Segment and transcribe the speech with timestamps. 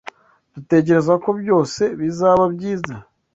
[0.55, 2.95] Dutekereza ko byose bizaba byiza.